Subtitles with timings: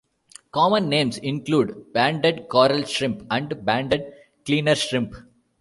[0.51, 4.03] Common names include banded coral shrimp and banded
[4.45, 5.13] cleaner shrimp.